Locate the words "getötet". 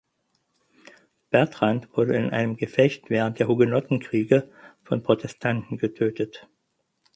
5.77-6.49